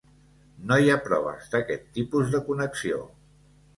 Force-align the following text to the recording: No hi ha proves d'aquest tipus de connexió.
No 0.69 0.77
hi 0.77 0.87
ha 0.93 1.03
proves 1.07 1.51
d'aquest 1.55 1.85
tipus 1.99 2.33
de 2.37 2.45
connexió. 2.49 3.03